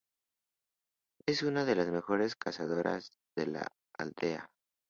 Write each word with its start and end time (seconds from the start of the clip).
Es 1.27 1.43
una 1.43 1.63
de 1.63 1.75
las 1.75 1.89
mejores 1.91 2.35
cazadoras 2.35 3.11
de 3.37 3.45
la 3.45 3.67
aldea. 3.99 4.49